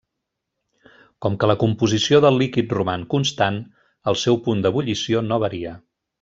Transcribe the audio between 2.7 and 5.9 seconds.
roman constant, el seu punt d'ebullició no varia.